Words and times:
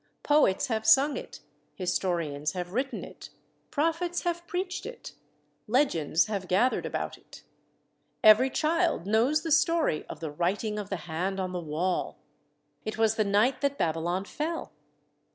Poets 0.23 0.65
have 0.65 0.87
sung 0.87 1.15
it. 1.15 1.41
Historians 1.75 2.53
have 2.53 2.73
written 2.73 3.03
it. 3.03 3.29
Prophets 3.69 4.23
have 4.23 4.47
preached 4.47 4.87
it. 4.87 5.11
Legends 5.67 6.25
have 6.25 6.47
gathered 6.47 6.87
about 6.87 7.19
it. 7.19 7.43
Every 8.23 8.49
child 8.49 9.05
knows 9.05 9.43
the 9.43 9.51
story 9.51 10.03
of 10.07 10.19
"the 10.19 10.31
writing 10.31 10.79
of 10.79 10.89
the 10.89 10.95
hand 11.05 11.39
on 11.39 11.51
the 11.51 11.59
wall." 11.61 12.17
It 12.83 12.97
was 12.97 13.13
the 13.13 13.23
night 13.23 13.61
that 13.61 13.77
Babylon 13.77 14.25
fell. 14.25 14.71